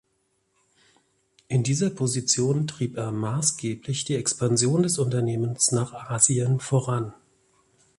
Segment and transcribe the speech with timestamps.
[1.47, 7.13] In dieser Position trieb er maßgeblich die Expansion des Unternehmens nach Asien voran.